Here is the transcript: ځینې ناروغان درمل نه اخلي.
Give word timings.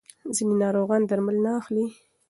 ځینې 0.35 0.55
ناروغان 0.63 1.01
درمل 1.05 1.37
نه 1.45 1.51
اخلي. 1.59 1.85